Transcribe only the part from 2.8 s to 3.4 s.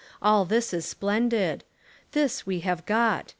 got.